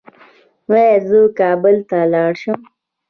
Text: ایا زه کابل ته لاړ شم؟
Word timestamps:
ایا 0.73 0.95
زه 1.07 1.19
کابل 1.39 1.75
ته 1.89 1.97
لاړ 2.13 2.31
شم؟ 2.41 2.59